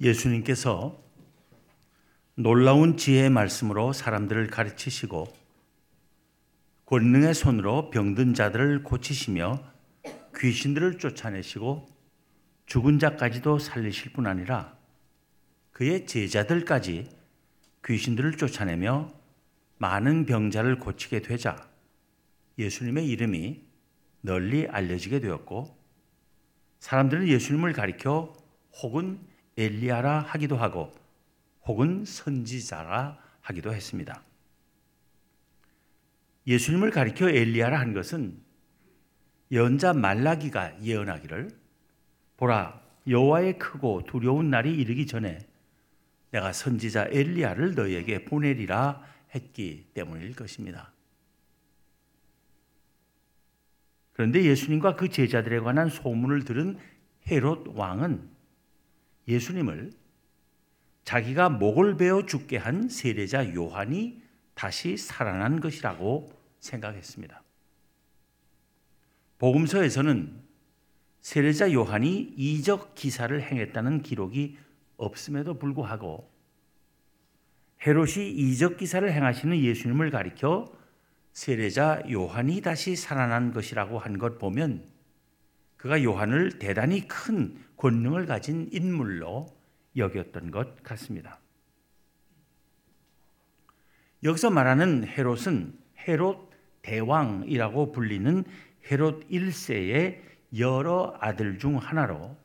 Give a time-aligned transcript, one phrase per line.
[0.00, 1.02] 예수님께서
[2.34, 5.32] 놀라운 지혜의 말씀으로 사람들을 가르치시고
[6.84, 9.62] 권능의 손으로 병든 자들을 고치시며
[10.36, 11.88] 귀신들을 쫓아내시고
[12.66, 14.76] 죽은 자까지도 살리실 뿐 아니라
[15.72, 17.08] 그의 제자들까지
[17.84, 19.12] 귀신들을 쫓아내며
[19.78, 21.56] 많은 병자를 고치게 되자
[22.58, 23.62] 예수님의 이름이
[24.20, 25.76] 널리 알려지게 되었고
[26.80, 28.34] 사람들은 예수님을 가리켜
[28.82, 29.20] 혹은
[29.56, 30.92] 엘리야라 하기도 하고
[31.64, 34.22] 혹은 선지자라 하기도 했습니다.
[36.46, 38.40] 예수님을 가리켜 엘리야라 한 것은
[39.52, 41.50] 연자 말라기가 예언하기를
[42.36, 45.38] 보라 여호와의 크고 두려운 날이 이르기 전에
[46.30, 49.02] 내가 선지자 엘리야를 너에게 보내리라
[49.34, 50.92] 했기 때문일 것입니다.
[54.12, 56.78] 그런데 예수님과 그 제자들에 관한 소문을 들은
[57.28, 58.35] 헤롯 왕은
[59.28, 59.92] 예수님을
[61.04, 64.22] 자기가 목을 베어 죽게 한 세례자 요한이
[64.54, 67.42] 다시 살아난 것이라고 생각했습니다.
[69.38, 70.42] 복음서에서는
[71.20, 74.56] 세례자 요한이 이적 기사를 행했다는 기록이
[74.96, 76.30] 없음에도 불구하고
[77.86, 80.72] 헤롯이 이적 기사를 행하시는 예수님을 가리켜
[81.32, 84.88] 세례자 요한이 다시 살아난 것이라고 한 것 보면
[85.76, 89.46] 그가 요한을 대단히 큰 권능을 가진 인물로
[89.96, 91.40] 여겼던 것 같습니다.
[94.22, 96.50] 여기서 말하는 헤롯은 헤롯
[96.82, 98.44] 대왕이라고 불리는
[98.90, 100.20] 헤롯 1세의
[100.58, 102.36] 여러 아들 중 하나로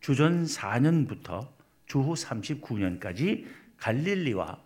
[0.00, 1.48] 주전 4년부터
[1.86, 4.60] 주후 39년까지 갈릴리와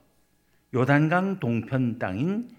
[0.75, 2.51] 요단강 동편 땅인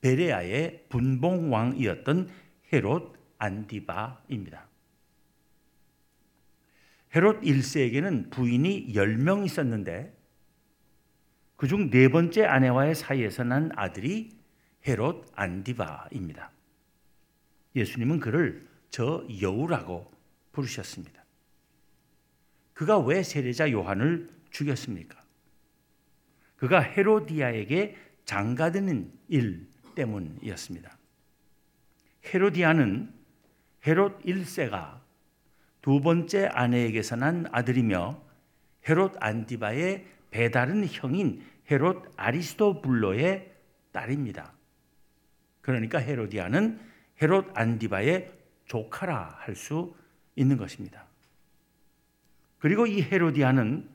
[0.00, 2.28] 베레아의 분봉왕이었던
[2.72, 4.71] 헤롯 안디바입니다.
[7.14, 10.16] 헤롯 1세에게는 부인이 10명 있었는데
[11.56, 14.30] 그중 네 번째 아내와의 사이에서 난 아들이
[14.86, 16.50] 헤롯 안디바입니다.
[17.76, 20.10] 예수님은 그를 저 여우라고
[20.52, 21.24] 부르셨습니다.
[22.74, 25.22] 그가 왜 세례자 요한을 죽였습니까?
[26.56, 30.96] 그가 헤로디아에게 장가드는 일 때문이었습니다.
[32.24, 33.12] 헤로디아는
[33.86, 35.01] 헤롯 1세가
[35.82, 38.22] 두 번째 아내에게서 난 아들이며
[38.88, 43.52] 헤롯 안디바의 배다른 형인 헤롯 아리스토블로의
[43.92, 44.52] 딸입니다.
[45.60, 46.80] 그러니까 헤로디아는
[47.20, 48.32] 헤롯 안디바의
[48.66, 49.94] 조카라 할 수
[50.34, 51.06] 있는 것입니다.
[52.58, 53.88] 그리고 이 헤로디아는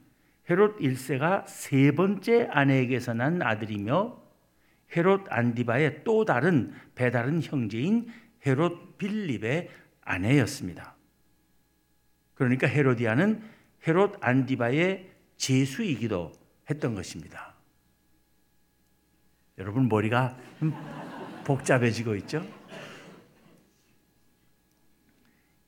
[0.49, 4.21] 헤롯 1세가 세 번째 아내에게서 난 아들이며
[4.95, 8.07] 헤롯 안디바의 또 다른 배다른 형제인
[8.45, 9.69] 헤롯 빌립의
[10.01, 10.96] 아내였습니다.
[12.37, 13.41] 그러니까 헤로디아는
[13.87, 16.31] 헤롯 안디바의 제수이기도
[16.69, 17.55] 했던 것입니다.
[19.57, 20.37] 여러분 머리가
[21.45, 22.47] 복잡해지고 있죠?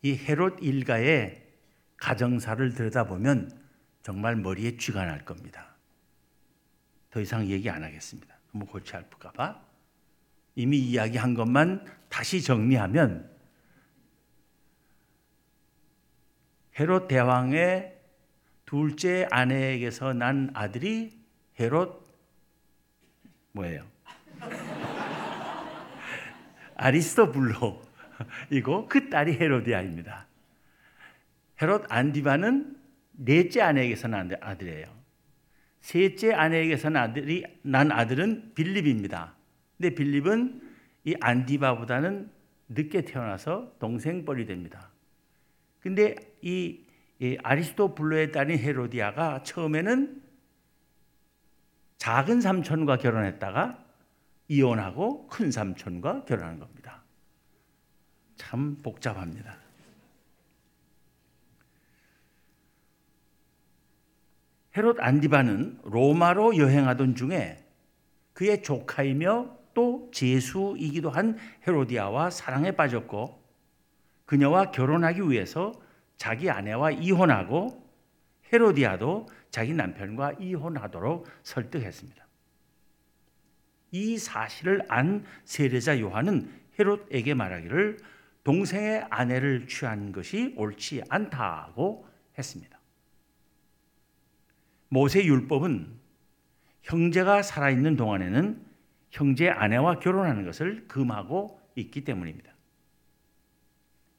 [0.04, 1.44] 이 헤롯 일가의
[1.98, 3.52] 가정사를 들여다보면
[4.04, 5.76] 정말 머리에 쥐가 날 겁니다.
[7.10, 8.38] 더 이상 얘기 안 하겠습니다.
[8.54, 9.60] 너무 골치 아플까봐.
[10.56, 13.39] 이미 이야기한 것만 다시 정리하면
[16.80, 18.00] 헤롯 대왕의
[18.66, 21.20] 둘째 아내에게서 난 아들이
[21.60, 22.08] 헤롯
[23.52, 23.86] 뭐예요?
[26.78, 30.28] 아리스토블로이고 그 딸이 헤로디아입니다.
[31.62, 32.78] 헤롯 안디바는
[33.12, 34.86] 넷째 아내에게서 난 아들이에요.
[35.82, 39.36] 셋째 아내에게서 난 아들이 난 아들은 빌립입니다.
[39.78, 40.62] 근데 빌립은
[41.04, 42.32] 이 안디바보다는
[42.70, 44.90] 늦게 태어나서 동생뻘이 됩니다.
[45.80, 46.86] 근데 이,
[47.20, 50.22] 이 아리스토블로의 딸인 헤로디아가 처음에는
[51.98, 53.86] 작은 삼촌과 결혼했다가
[54.48, 57.04] 이혼하고 큰 삼촌과 결혼한 겁니다.
[58.36, 59.58] 참 복잡합니다.
[64.78, 67.58] 헤롯 안디바는 로마로 여행하던 중에
[68.34, 71.38] 그의 조카이며 또 제수이기도 한
[71.68, 73.39] 헤로디아와 사랑에 빠졌고
[74.30, 75.72] 그녀와 결혼하기 위해서
[76.16, 77.84] 자기 아내와 이혼하고
[78.54, 82.28] 헤로디아도 자기 남편과 이혼하도록 설득했습니다.
[83.90, 86.48] 이 사실을 안 세례자 요한은
[86.78, 87.98] 헤롯에게 말하기를
[88.44, 92.80] 동생의 아내를 취한 것이 옳지 않다고 했습니다.
[94.90, 95.92] 모세 율법은
[96.84, 98.64] 형제가 살아있는 동안에는
[99.10, 102.59] 형제 아내와 결혼하는 것을 금하고 있기 때문입니다.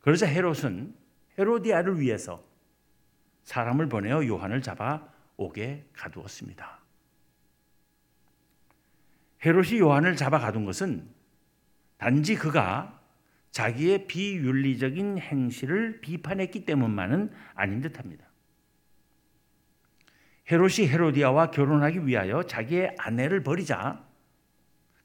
[0.01, 0.95] 그러자 헤롯은
[1.39, 2.45] 헤로디아를 위해서
[3.45, 6.81] 사람을 보내어 요한을 잡아 오게 가두었습니다.
[9.45, 11.09] 헤롯이 요한을 잡아 가둔 것은
[11.97, 13.01] 단지 그가
[13.51, 18.27] 자기의 비윤리적인 행실을 비판했기 때문만은 아닌 듯합니다.
[20.51, 24.05] 헤롯이 헤로디아와 결혼하기 위하여 자기의 아내를 버리자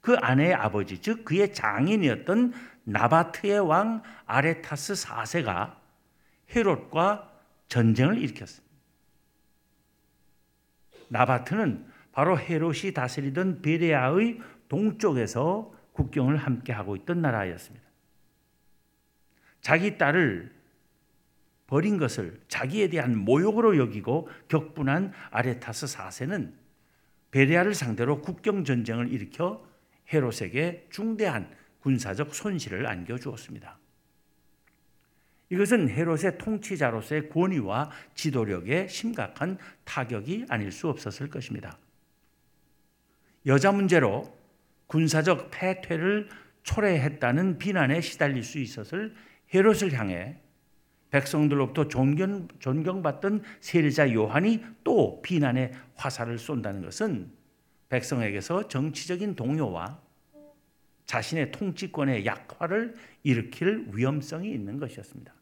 [0.00, 2.52] 그 아내의 아버지 즉 그의 장인이었던
[2.86, 5.76] 나바트의 왕 아레타스 4세가
[6.54, 7.32] 헤롯과
[7.68, 8.74] 전쟁을 일으켰습니다.
[11.08, 17.84] 나바트는 바로 헤롯이 다스리던 베레아의 동쪽에서 국경을 함께 하고 있던 나라였습니다.
[19.60, 20.54] 자기 딸을
[21.66, 26.52] 버린 것을 자기에 대한 모욕으로 여기고 격분한 아레타스 4세는
[27.32, 29.66] 베레아를 상대로 국경 전쟁을 일으켜
[30.12, 31.50] 헤롯에게 중대한
[31.86, 33.78] 군사적 손실을 안겨주었습니다.
[35.50, 41.78] 이것은 헤롯의 통치자로서의 권위와 지도력에 심각한 타격이 아닐 수 없었을 것입니다.
[43.46, 44.36] 여자 문제로
[44.88, 46.28] 군사적 패퇴를
[46.64, 49.14] 초래했다는 비난에 시달릴 수 있었을
[49.54, 50.40] 헤롯을 향해
[51.10, 57.30] 백성들로부터 존경, 존경받던 세례자 요한이 또 비난의 화살을 쏜다는 것은
[57.90, 60.04] 백성에게서 정치적인 동요와
[61.06, 65.32] 자신의 통치권의 약화를 일으킬 위험성이 있는 것이었습니다.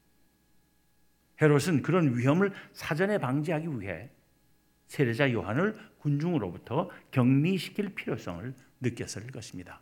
[1.40, 4.11] 헤롯은 그런 위험을 사전에 방지하기 위해
[4.87, 9.81] 세례자 요한을 군중으로부터 격리시킬 필요성을 느꼈을 것입니다.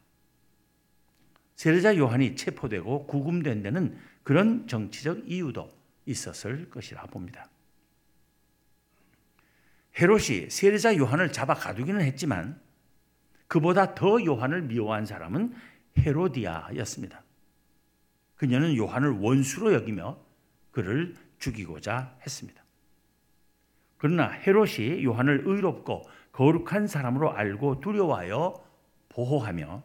[1.56, 5.68] 세례자 요한이 체포되고 구금된 데는 그런 정치적 이유도
[6.06, 7.48] 있었을 것이라 봅니다.
[10.00, 12.58] 헤롯이 세례자 요한을 잡아 가두기는 했지만
[13.46, 15.54] 그보다 더 요한을 미워한 사람은
[15.98, 17.22] 헤로디아였습니다.
[18.36, 20.18] 그녀는 요한을 원수로 여기며
[20.70, 22.62] 그를 죽이고자 했습니다.
[23.98, 26.02] 그러나 헤롯이 요한을 의롭고
[26.32, 28.54] 거룩한 사람으로 알고 두려워하여
[29.10, 29.82] 보호하며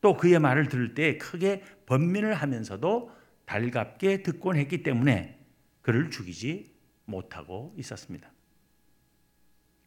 [0.00, 3.10] 또 그의 말을 들을 때 크게 번민을 하면서도
[3.44, 5.38] 달갑게 듣곤 했기 때문에
[5.82, 6.74] 그를 죽이지
[7.04, 8.30] 못하고 있었습니다.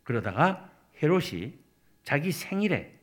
[0.03, 0.71] 그러다가
[1.01, 1.53] 헤롯이
[2.03, 2.99] 자기 생일에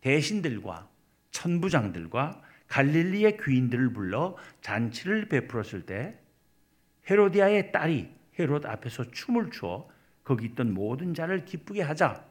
[0.00, 0.88] 대신들과
[1.30, 6.18] 천부장들과 갈릴리의 귀인들을 불러 잔치를 베풀었을 때
[7.10, 9.88] 헤로디아의 딸이 헤롯 앞에서 춤을 추어
[10.22, 12.24] 거기 있던 모든 자를 기쁘게 하자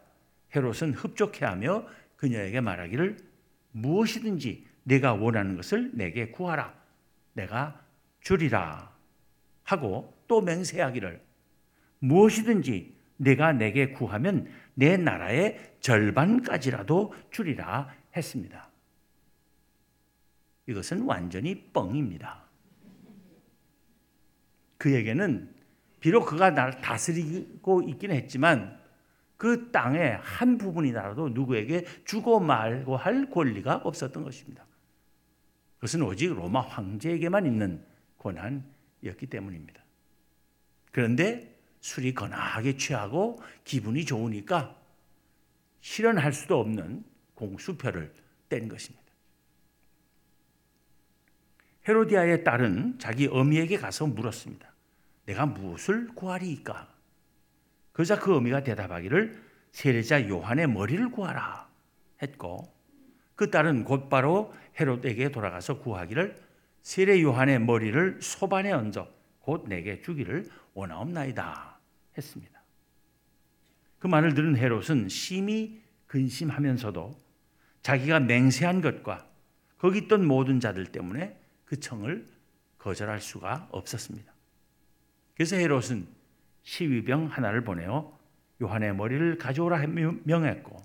[0.56, 3.18] 헤롯은 흡족해하며 그녀에게 말하기를
[3.72, 6.74] 무엇이든지 내가 원하는 것을 내게 구하라
[7.34, 7.82] 내가
[8.22, 8.96] 주리라
[9.64, 11.22] 하고 또 맹세하기를
[12.00, 18.70] 무엇이든지 내가 내게 구하면 내 나라의 절반까지라도 주리라 했습니다.
[20.68, 22.44] 이것은 완전히 뻥입니다.
[24.78, 25.54] 그에게는
[26.00, 28.80] 비록 그가 나를 다스리고 있긴 했지만
[29.38, 34.66] 그 땅의 한 부분이라도 누구에게 주고 말고 할 권리가 없었던 것입니다.
[35.76, 37.84] 그것은 오직 로마 황제에게만 있는
[38.18, 39.84] 권한이었기 때문입니다.
[40.92, 44.76] 그런데 술이 거나하게 취하고 기분이 좋으니까
[45.82, 47.04] 실현할 수도 없는
[47.36, 48.12] 공수표를
[48.50, 49.07] 뗀 것입니다.
[51.88, 54.68] 헤로디아의 딸은 자기 어미에게 가서 물었습니다.
[55.26, 56.88] 내가 무엇을 구하리이까?
[57.94, 59.42] 그러자 그 어미가 대답하기를
[59.72, 61.68] 세례자 요한의 머리를 구하라
[62.22, 62.74] 했고
[63.36, 66.36] 그 딸은 곧바로 헤롯에게 돌아가서 구하기를
[66.82, 69.08] 세례 요한의 머리를 소반에 얹어
[69.40, 71.80] 곧 내게 주기를 원하옵나이다
[72.18, 72.62] 했습니다.
[74.00, 77.18] 그 말을 들은 헤롯은 심히 근심하면서도
[77.82, 79.28] 자기가 맹세한 것과
[79.78, 81.37] 거기 있던 모든 자들 때문에
[81.68, 82.26] 그 청을
[82.80, 84.34] 거절할 수가 없었습니다.
[85.36, 86.08] 그래서 헤롯은
[86.64, 88.18] 시위병 하나를 보내어
[88.62, 89.86] 요한의 머리를 가져오라
[90.24, 90.82] 명했고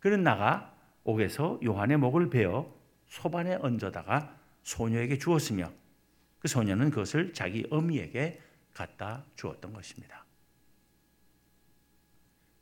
[0.00, 2.72] 그는 나가 옥에서 요한의 목을 베어
[3.06, 5.70] 소반에 얹어다가 소녀에게 주었으며
[6.38, 8.40] 그 소녀는 그것을 자기 어미에게
[8.72, 10.24] 갖다 주었던 것입니다.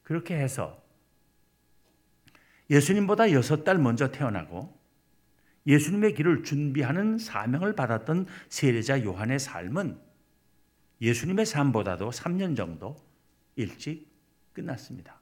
[0.03, 0.83] 그렇게 해서
[2.71, 4.82] 예수님보다 여섯 달 먼저 태어나고
[5.67, 9.99] 예수님의 길을 준비하는 사명을 받았던 세례자 요한의 삶은
[11.01, 12.97] 예수님의 삶보다도 3년 정도
[13.57, 14.09] 일찍
[14.53, 15.21] 끝났습니다.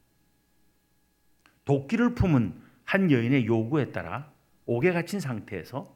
[1.65, 2.55] 도끼를 품은
[2.85, 4.33] 한 여인의 요구에 따라
[4.67, 5.95] 옥에 갇힌 상태에서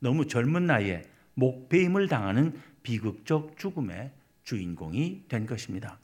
[0.00, 1.04] 너무 젊은 나이에
[1.34, 4.12] 목배임을 당하는 비극적 죽음의
[4.44, 5.98] 주인공이 된 것입니다.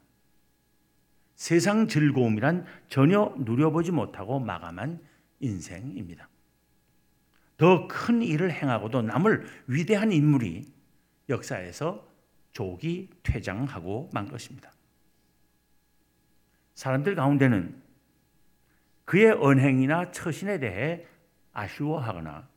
[1.35, 5.01] 세상 즐거움이란 전혀 누려보지 못하고 마감한
[5.41, 6.29] 인생입니다.
[7.57, 10.73] 더 큰 일을 행하고도 남을 위대한 인물이
[11.29, 12.07] 역사에서
[12.53, 14.73] 조기 퇴장하고 만 것입니다.
[16.75, 17.83] 사람들 가운데는
[19.05, 21.07] 그의 언행이나 처신에 대해
[21.53, 22.49] 아쉬워하거나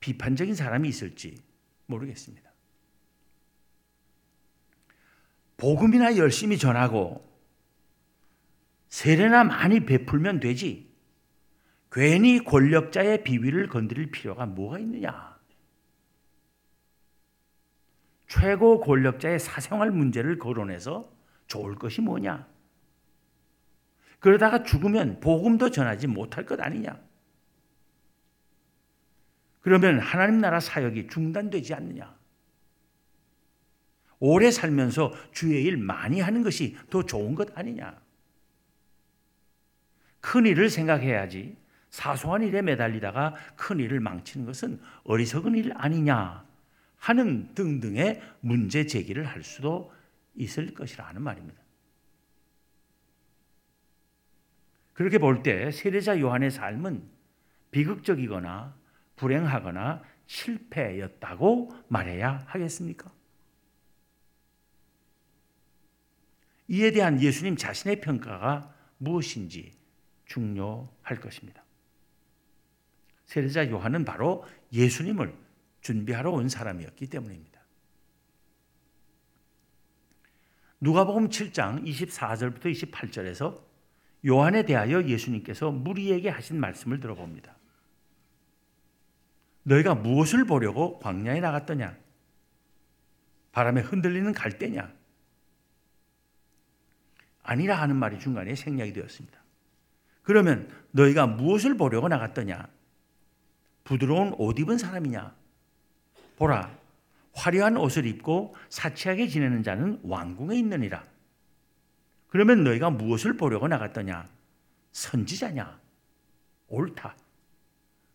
[0.00, 1.36] 비판적인 사람이 있을지
[1.86, 2.50] 모르겠습니다.
[5.56, 7.24] 복음이나 열심히 전하고
[8.88, 10.91] 세례나 많이 베풀면 되지.
[11.92, 15.38] 괜히 권력자의 비위를 건드릴 필요가 뭐가 있느냐?
[18.26, 21.12] 최고 권력자의 사생활 문제를 거론해서
[21.48, 22.48] 좋을 것이 뭐냐?
[24.20, 26.98] 그러다가 죽으면 복음도 전하지 못할 것 아니냐?
[29.60, 32.16] 그러면 하나님 나라 사역이 중단되지 않느냐?
[34.18, 38.00] 오래 살면서 주의 일 많이 하는 것이 더 좋은 것 아니냐?
[40.22, 41.61] 큰 일을 생각해야지
[41.92, 46.44] 사소한 일에 매달리다가 큰 일을 망치는 것은 어리석은 일 아니냐
[46.96, 49.92] 하는 등등의 문제 제기를 할 수도
[50.34, 51.60] 있을 것이라는 말입니다.
[54.94, 57.02] 그렇게 볼 때 세례자 요한의 삶은
[57.70, 58.74] 비극적이거나
[59.16, 63.12] 불행하거나 실패였다고 말해야 하겠습니까?
[66.68, 69.72] 이에 대한 예수님 자신의 평가가 무엇인지
[70.24, 71.62] 중요할 것입니다.
[73.32, 75.34] 세례자 요한은 바로 예수님을
[75.80, 77.62] 준비하러 온 사람이었기 때문입니다.
[80.80, 83.58] 누가복음 7장 24절부터 28절에서
[84.26, 87.56] 요한에 대하여 예수님께서 무리에게 하신 말씀을 들어봅니다.
[89.62, 91.96] 너희가 무엇을 보려고 광야에 나갔더냐?
[93.52, 94.92] 바람에 흔들리는 갈대냐?
[97.44, 99.42] 아니라 하는 말이 중간에 생략이 되었습니다.
[100.22, 102.81] 그러면 너희가 무엇을 보려고 나갔더냐?
[103.84, 105.34] 부드러운 옷 입은 사람이냐?
[106.36, 106.76] 보라,
[107.34, 111.04] 화려한 옷을 입고 사치하게 지내는 자는 왕궁에 있느니라.
[112.28, 114.28] 그러면 너희가 무엇을 보려고 나갔더냐?
[114.92, 115.80] 선지자냐?
[116.68, 117.16] 옳다.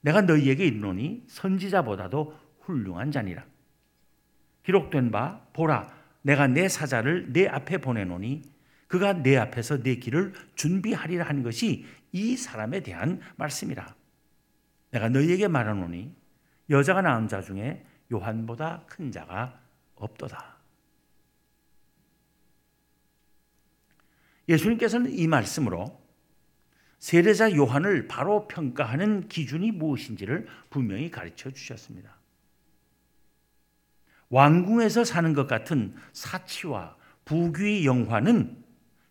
[0.02, 3.46] 내가 너희에게 이르노니 선지자보다도 훌륭한 자니라.
[4.64, 8.44] 기록된 바 보라 내가 내 사자를 내 앞에 보내노니
[8.88, 13.96] 그가 내 앞에서 내 길을 준비하리라 하는 것이 이 사람에 대한 말씀이라.
[14.92, 16.16] 내가 너희에게 말하노니
[16.70, 19.60] 여자가 낳은 자 중에 요한보다 큰 자가
[19.96, 20.58] 없도다.
[24.50, 26.02] 예수님께서는 이 말씀으로
[27.00, 32.16] 세례자 요한을 바로 평가하는 기준이 무엇인지를 분명히 가르쳐 주셨습니다.
[34.30, 38.64] 왕궁에서 사는 것 같은 사치와 부귀의 영화는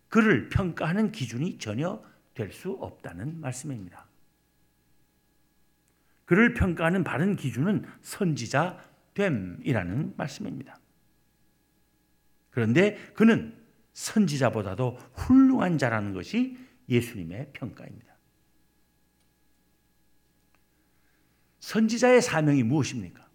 [0.09, 2.03] 그를 평가하는 기준이 전혀
[2.33, 4.06] 될 수 없다는 말씀입니다.
[6.27, 10.77] 그를 평가하는 바른 기준은 선지자 됨이라는 말씀입니다.
[12.49, 13.55] 그런데 그는
[13.93, 16.57] 선지자보다도 훌륭한 자라는 것이
[16.89, 18.13] 예수님의 평가입니다.
[21.61, 23.25] 선지자의 사명이 무엇입니까?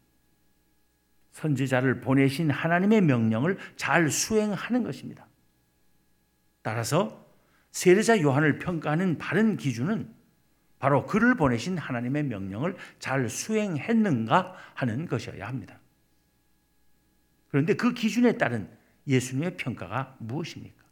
[1.31, 5.27] 선지자를 보내신 하나님의 명령을 잘 수행하는 것입니다.
[6.61, 7.27] 따라서
[7.71, 10.22] 세례자 요한을 평가하는 바른 기준은
[10.83, 15.79] 바로 그를 보내신 하나님의 명령을 잘 수행했는가 하는 것이어야 합니다.
[17.51, 18.69] 그런데 그 기준에 따른
[19.07, 20.83] 예수님의 평가가 무엇입니까?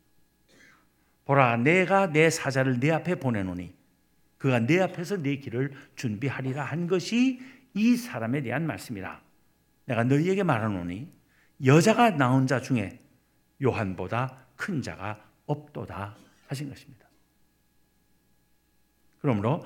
[1.24, 3.74] 보라, 내가 내 사자를 내 앞에 보내노니
[4.38, 7.40] 그가 내 앞에서 내 길을 준비하리라 한 것이
[7.74, 9.20] 이 사람에 대한 말씀이라.
[9.86, 11.12] 내가 너희에게 말하노니
[11.64, 13.00] 여자가 낳은 자 중에
[13.60, 16.14] 요한보다 큰 자가 없도다
[16.46, 17.08] 하신 것입니다.
[19.20, 19.64] 그러므로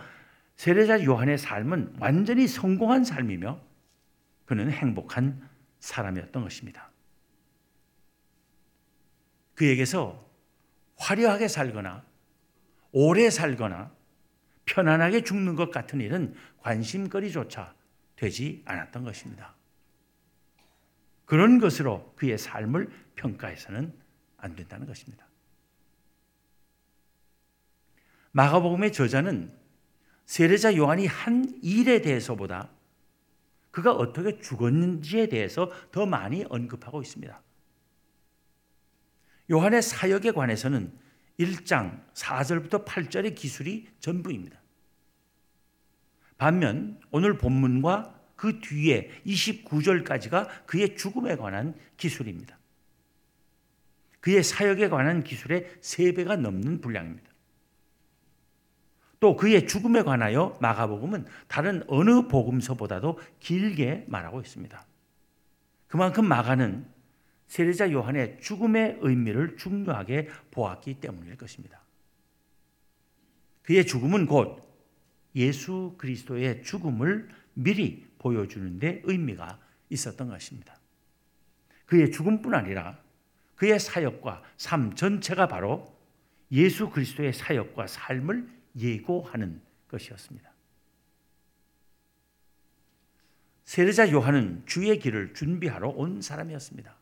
[0.57, 3.61] 세례자 요한의 삶은 완전히 성공한 삶이며
[4.45, 5.49] 그는 행복한
[5.81, 6.91] 사람이었던 것입니다.
[9.55, 10.29] 그에게서
[10.97, 12.05] 화려하게 살거나
[12.93, 13.93] 오래 살거나
[14.67, 17.75] 편안하게 죽는 것 같은 일은 관심거리조차
[18.17, 19.55] 되지 않았던 것입니다.
[21.25, 23.93] 그런 것으로 그의 삶을 평가해서는
[24.37, 25.27] 안 된다는 것입니다.
[28.33, 29.64] 마가복음의 저자는
[30.27, 32.71] 세례자 요한이 한 일에 대해서보다
[33.71, 37.43] 그가 어떻게 죽었는지에 대해서 더 많이 언급하고 있습니다.
[39.51, 40.93] 요한의 사역에 관해서는
[41.39, 44.61] 1장 4절부터 8절의 기술이 전부입니다.
[46.39, 52.59] 반면 오늘 본문과 그 뒤에 29절까지가 그의 죽음에 관한 기술입니다.
[54.21, 57.34] 그의 사역에 관한 기술의 3배가 넘는 분량입니다.
[59.25, 64.85] 또 그의 죽음에 관하여 마가복음은 다른 어느 복음서보다도 길게 말하고 있습니다.
[65.87, 66.87] 그만큼 마가는
[67.47, 71.81] 세례자 요한의 죽음의 의미를 중요하게 보았기 때문일 것입니다.
[73.63, 74.61] 그의 죽음은 곧
[75.35, 80.79] 예수 그리스도의 죽음을 미리 보여주는 데 의미가 있었던 것입니다.
[81.87, 82.99] 그의 죽음뿐 아니라
[83.55, 85.97] 그의 사역과 삶 전체가 바로
[86.53, 90.53] 예수 그리스도의 사역과 삶을 예고하는 것이었습니다.
[93.65, 96.95] 세례자 요한은 주의 길을 준비하러 온 사람이었습니다.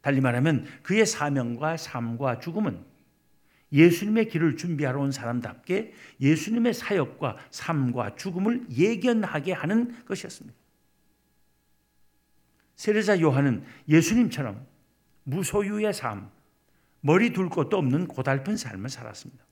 [0.00, 2.84] 달리 말하면 그의 사명과 삶과 죽음은
[3.72, 10.56] 예수님의 길을 준비하러 온 사람답게 예수님의 사역과 삶과 죽음을 예견하게 하는 것이었습니다.
[12.76, 14.66] 세례자 요한은 예수님처럼
[15.24, 16.30] 무소유의 삶,
[17.00, 19.47] 머리 둘 것도 없는 고달픈 삶을 살았습니다.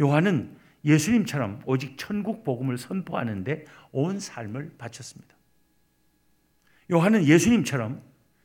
[0.00, 5.34] 요한은 예수님처럼 오직 천국 복음을 선포하는데 온 삶을 바쳤습니다.
[6.92, 8.02] 요한은 예수님처럼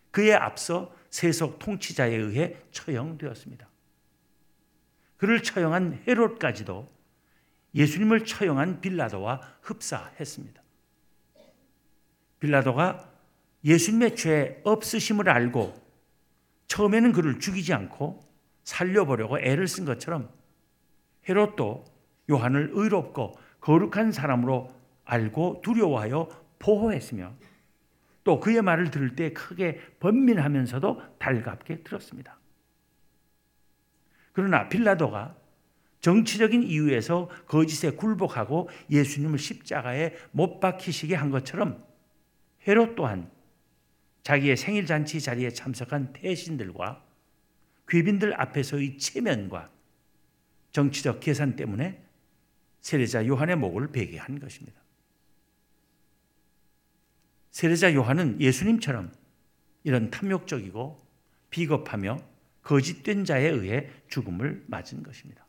[0.10, 3.68] 그에 앞서 세속 통치자에 의해 처형되었습니다.
[5.18, 6.90] 그를 처형한 헤롯까지도
[7.76, 10.62] 예수님을 처형한 빌라도와 흡사했습니다.
[12.40, 13.08] 빌라도가
[13.64, 15.80] 예수님의 죄 없으심을 알고
[16.68, 18.28] 처음에는 그를 죽이지 않고
[18.64, 20.30] 살려보려고 애를 쓴 것처럼
[21.28, 21.86] 헤롯도
[22.30, 24.70] 요한을 의롭고 거룩한 사람으로
[25.06, 27.34] 알고 두려워하여 보호했으며
[28.24, 32.38] 또 그의 말을 들을 때 크게 번민하면서도 달갑게 들었습니다.
[34.34, 35.36] 그러나 빌라도가
[36.00, 41.84] 정치적인 이유에서 거짓에 굴복하고 예수님을 십자가에 못 박히시게 한 것처럼
[42.68, 43.30] 헤롯 또한
[44.24, 47.04] 자기의 생일 잔치 자리에 참석한 대신들과
[47.90, 49.70] 귀빈들 앞에서의 체면과
[50.72, 52.04] 정치적 계산 때문에
[52.82, 54.80] 세례자 요한의 목을 베게 한 것입니다.
[57.52, 59.12] 세례자 요한은 예수님처럼
[59.84, 61.06] 이런 탐욕적이고
[61.50, 62.18] 비겁하며
[62.64, 65.46] 거짓된 자에 의해 죽음을 맞은 것입니다.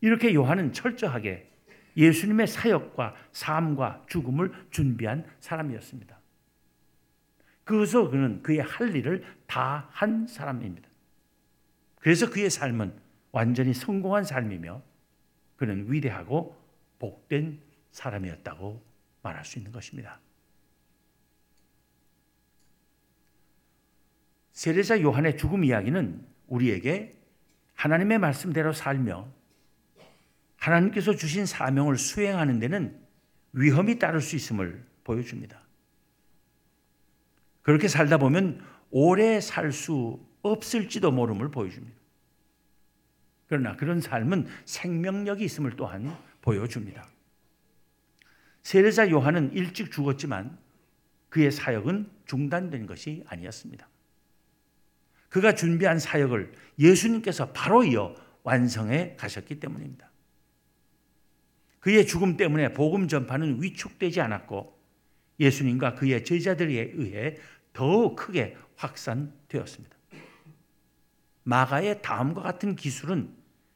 [0.00, 1.50] 이렇게 요한은 철저하게
[1.96, 6.18] 예수님의 사역과 삶과 죽음을 준비한 사람이었습니다.
[7.64, 10.88] 그래서 그는 그의 할 일을 다 한 사람입니다.
[11.96, 12.94] 그래서 그의 삶은
[13.38, 14.82] 완전히 성공한 삶이며
[15.54, 16.56] 그는 위대하고
[16.98, 17.60] 복된
[17.92, 18.82] 사람이었다고
[19.22, 20.18] 말할 수 있는 것입니다.
[24.50, 27.16] 세례자 요한의 죽음 이야기는 우리에게
[27.76, 29.28] 하나님의 말씀대로 살며
[30.56, 33.00] 하나님께서 주신 사명을 수행하는 데는
[33.52, 35.62] 위험이 따를 수 있음을 보여줍니다.
[37.62, 41.97] 그렇게 살다 보면 오래 살 수 없을지도 모름을 보여줍니다.
[43.48, 47.06] 그러나 그런 삶은 생명력이 있음을 또한 보여줍니다.
[48.62, 50.58] 세례자 요한은 일찍 죽었지만
[51.30, 53.88] 그의 사역은 중단된 것이 아니었습니다.
[55.28, 60.10] 그가 준비한 사역을 예수님께서 바로 이어 완성해 가셨기 때문입니다.
[61.80, 64.78] 그의 죽음 때문에 복음 전파는 위축되지 않았고
[65.40, 67.36] 예수님과 그의 제자들에 의해
[67.72, 69.97] 더욱 크게 확산되었습니다.
[71.48, 73.34] 마가의 다음과 같은 기술은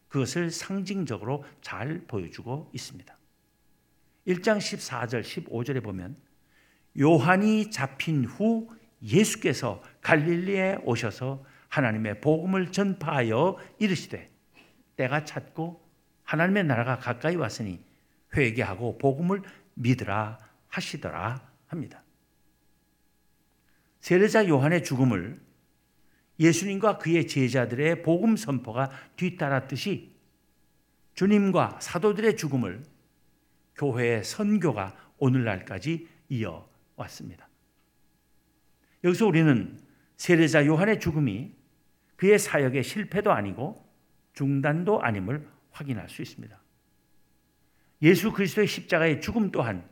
[0.08, 3.16] 그것을 상징적으로 잘 보여주고 있습니다.
[4.26, 6.16] 1장 14절 15절에 보면
[7.00, 8.68] 요한이 잡힌 후
[9.02, 14.30] 예수께서 갈릴리에 오셔서 하나님의 복음을 전파하여 이르시되
[14.96, 15.82] 때가 찼고
[16.24, 17.82] 하나님의 나라가 가까이 왔으니
[18.36, 19.40] 회개하고 복음을
[19.74, 22.02] 믿으라 하시더라 합니다.
[24.00, 25.40] 세례자 요한의 죽음을
[26.38, 30.12] 예수님과 그의 제자들의 복음 선포가 뒤따랐듯이
[31.14, 32.82] 주님과 사도들의 죽음을
[33.76, 37.48] 교회의 선교가 오늘날까지 이어왔습니다.
[39.04, 39.78] 여기서 우리는
[40.16, 41.52] 세례자 요한의 죽음이
[42.16, 43.84] 그의 사역의 실패도 아니고
[44.32, 46.60] 중단도 아님을 확인할 수 있습니다.
[48.02, 49.88] 예수 그리스도의 십자가의 죽음 또한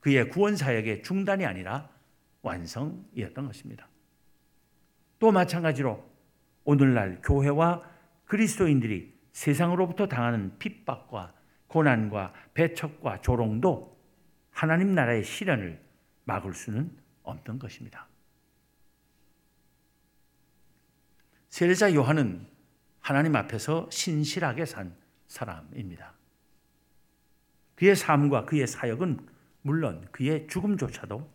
[0.00, 1.90] 그의 구원 사역의 중단이 아니라
[2.42, 3.89] 완성이었던 것입니다.
[5.20, 6.02] 또 마찬가지로
[6.64, 7.82] 오늘날 교회와
[8.24, 11.34] 그리스도인들이 세상으로부터 당하는 핍박과
[11.68, 13.96] 고난과 배척과 조롱도
[14.50, 15.80] 하나님 나라의 실현을
[16.24, 16.90] 막을 수는
[17.22, 18.08] 없는 것입니다.
[21.50, 22.46] 세례자 요한은
[23.00, 26.14] 하나님 앞에서 신실하게 산 사람입니다.
[27.74, 29.18] 그의 삶과 그의 사역은
[29.62, 31.30] 물론 그의 죽음조차도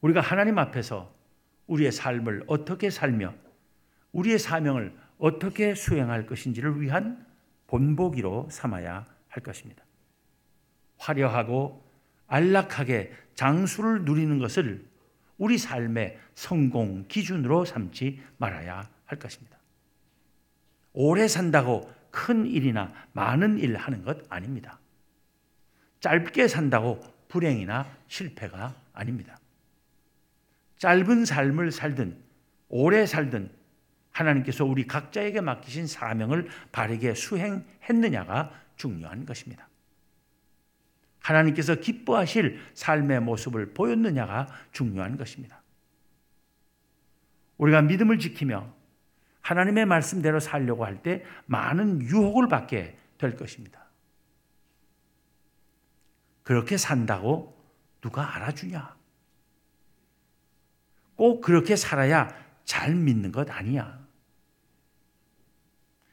[0.00, 1.13] 우리가 하나님 앞에서
[1.66, 3.34] 우리의 삶을 어떻게 살며
[4.12, 7.26] 우리의 사명을 어떻게 수행할 것인지를 위한
[7.66, 9.84] 본보기로 삼아야 할 것입니다.
[10.98, 11.84] 화려하고
[12.26, 14.86] 안락하게 장수를 누리는 것을
[15.36, 19.58] 우리 삶의 성공 기준으로 삼지 말아야 할 것입니다.
[20.92, 24.78] 오래 산다고 큰 일이나 많은 일 하는 것 아닙니다.
[26.00, 29.36] 짧게 산다고 불행이나 실패가 아닙니다.
[30.78, 32.22] 짧은 삶을 살든
[32.68, 33.50] 오래 살든
[34.10, 39.68] 하나님께서 우리 각자에게 맡기신 사명을 바르게 수행했느냐가 중요한 것입니다.
[41.20, 45.62] 하나님께서 기뻐하실 삶의 모습을 보였느냐가 중요한 것입니다.
[47.56, 48.72] 우리가 믿음을 지키며
[49.40, 53.84] 하나님의 말씀대로 살려고 할 때 많은 유혹을 받게 될 것입니다.
[56.42, 57.58] 그렇게 산다고
[58.00, 58.96] 누가 알아주냐?
[61.16, 62.28] 꼭 그렇게 살아야
[62.64, 64.04] 잘 믿는 것 아니야.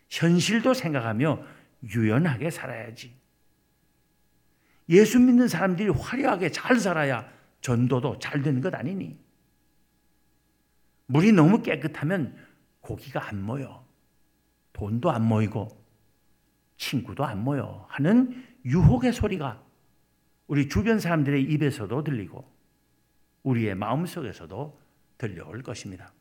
[0.10, 1.44] 현실도 생각하며
[1.84, 3.16] 유연하게 살아야지.
[4.90, 9.18] 예수 믿는 사람들이 화려하게 잘 살아야 전도도 잘 되는 것 아니니?
[11.06, 12.36] 물이 너무 깨끗하면
[12.82, 13.86] 고기가 안 모여.
[14.74, 15.70] 돈도 안 모이고
[16.78, 19.64] 친구도 안 모여 하는 유혹의 소리가
[20.48, 22.50] 우리 주변 사람들의 입에서도 들리고
[23.44, 24.81] 우리의 마음속에서도
[25.21, 26.12] 들려올 것입니다.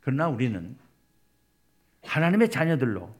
[0.00, 0.76] 그러나 우리는
[2.02, 3.14] 하나님의 자녀들로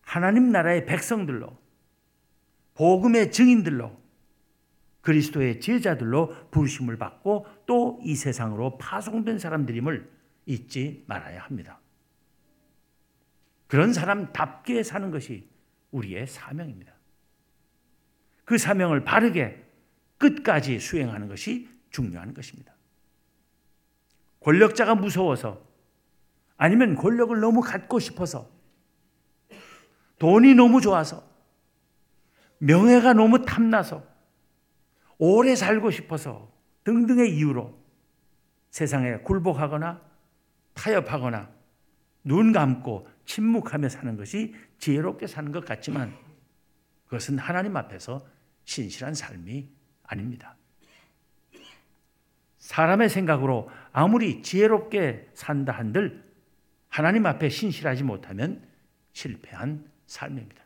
[0.00, 1.58] 하나님 나라의 백성들로
[2.74, 4.02] 복음의 증인들로
[5.02, 10.10] 그리스도의 제자들로 부르심을 받고 또 이 세상으로 파송된 사람들임을
[10.46, 11.80] 잊지 말아야 합니다.
[13.66, 15.48] 그런 사람답게 사는 것이
[15.90, 16.94] 우리의 사명입니다.
[18.46, 19.62] 그 사명을 바르게
[20.16, 22.74] 끝까지 수행하는 것이 중요한 것입니다.
[24.40, 25.64] 권력자가 무서워서
[26.56, 28.50] 아니면 권력을 너무 갖고 싶어서
[30.18, 31.24] 돈이 너무 좋아서
[32.58, 34.04] 명예가 너무 탐나서
[35.18, 36.52] 오래 살고 싶어서
[36.82, 37.78] 등등의 이유로
[38.70, 40.02] 세상에 굴복하거나
[40.74, 41.48] 타협하거나
[42.24, 46.12] 눈 감고 침묵하며 사는 것이 지혜롭게 사는 것 같지만
[47.04, 48.26] 그것은 하나님 앞에서
[48.64, 49.70] 신실한 삶이
[50.02, 50.56] 아닙니다.
[52.64, 56.24] 사람의 생각으로 아무리 지혜롭게 산다 한들
[56.88, 58.66] 하나님 앞에 신실하지 못하면
[59.12, 60.64] 실패한 삶입니다.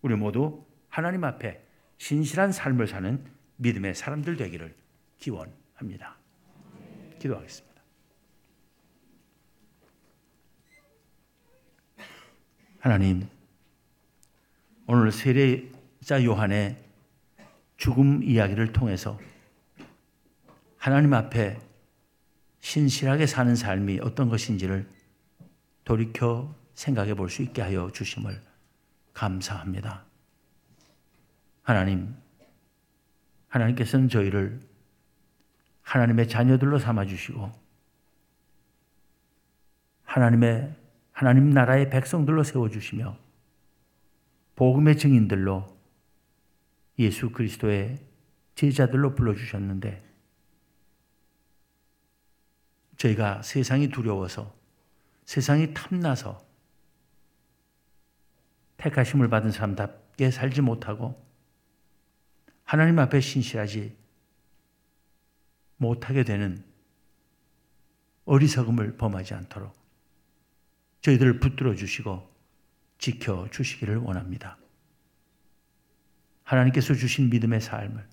[0.00, 1.62] 우리 모두 하나님 앞에
[1.98, 3.22] 신실한 삶을 사는
[3.56, 4.74] 믿음의 사람들 되기를
[5.18, 6.16] 기원합니다.
[7.18, 7.82] 기도하겠습니다.
[12.78, 13.28] 하나님,
[14.86, 16.82] 오늘 세례자 요한의
[17.76, 19.18] 죽음 이야기를 통해서
[20.84, 21.58] 하나님 앞에
[22.60, 24.86] 신실하게 사는 삶이 어떤 것인지를
[25.82, 28.38] 돌이켜 생각해 볼 수 있게 하여 주심을
[29.14, 30.04] 감사합니다.
[31.62, 32.14] 하나님,
[33.48, 34.60] 하나님께서는 저희를
[35.80, 37.50] 하나님의 자녀들로 삼아 주시고
[40.04, 40.74] 하나님의
[41.12, 43.16] 하나님 나라의 백성들로 세워 주시며
[44.54, 45.66] 복음의 증인들로
[46.98, 47.96] 예수 그리스도의
[48.54, 50.12] 제자들로 불러 주셨는데
[52.96, 54.54] 저희가 세상이 두려워서
[55.24, 56.44] 세상이 탐나서
[58.76, 61.22] 택하심을 받은 사람답게 살지 못하고
[62.64, 63.96] 하나님 앞에 신실하지
[65.76, 66.64] 못하게 되는
[68.26, 69.74] 어리석음을 범하지 않도록
[71.02, 72.32] 저희들을 붙들어 주시고
[72.98, 74.56] 지켜 주시기를 원합니다.
[76.44, 78.06] 하나님께서 주신 믿음의 삶을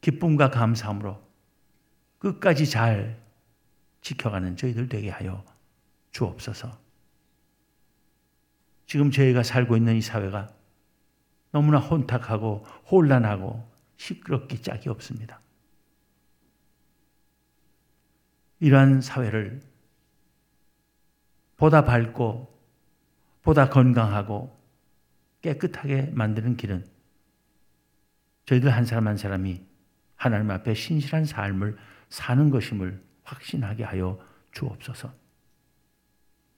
[0.00, 1.23] 기쁨과 감사함으로
[2.24, 3.20] 끝까지 잘
[4.00, 5.44] 지켜가는 저희들 되게 하여
[6.10, 6.74] 주옵소서.
[8.86, 10.48] 지금 저희가 살고 있는 이 사회가
[11.50, 15.38] 너무나 혼탁하고 혼란하고 시끄럽기 짝이 없습니다.
[18.58, 19.60] 이러한 사회를
[21.58, 22.58] 보다 밝고
[23.42, 24.58] 보다 건강하고
[25.42, 26.86] 깨끗하게 만드는 길은
[28.46, 29.62] 저희들 한 사람 한 사람이
[30.16, 31.76] 하나님 앞에 신실한 삶을
[32.14, 35.12] 사는 것임을 확신하게 하여 주옵소서.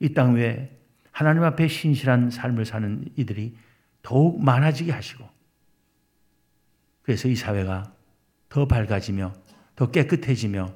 [0.01, 0.79] 이땅 위에
[1.11, 3.57] 하나님 앞에 신실한 삶을 사는 이들이
[4.03, 5.27] 더욱 많아지게 하시고
[7.01, 7.91] 그래서 이 사회가
[8.51, 9.33] 더 밝아지며
[9.77, 10.75] 더 깨끗해지며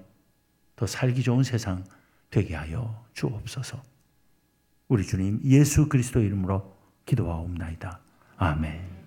[0.76, 1.84] 더 살기 좋은 세상
[2.30, 3.82] 되게 하여 주옵소서.
[4.88, 8.00] 우리 주님 예수 그리스도 이름으로 기도하옵나이다.
[8.38, 8.99] 아멘.